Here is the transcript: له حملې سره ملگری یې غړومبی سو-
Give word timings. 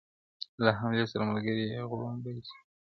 له 0.63 0.69
حملې 0.77 1.05
سره 1.11 1.23
ملگری 1.29 1.63
یې 1.71 1.81
غړومبی 1.89 2.33
سو- 2.47 2.55